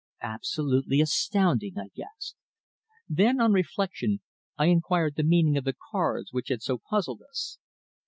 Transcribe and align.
"Absolutely 0.23 0.99
astounding!" 0.99 1.77
I 1.77 1.89
gasped. 1.93 2.33
Then, 3.07 3.39
on 3.39 3.51
reflection, 3.53 4.21
I 4.57 4.65
inquired 4.65 5.13
the 5.15 5.21
meaning 5.21 5.57
of 5.57 5.63
the 5.63 5.77
cards 5.91 6.33
which 6.33 6.49
had 6.49 6.63
so 6.63 6.79
puzzled 6.79 7.21
us. 7.29 7.59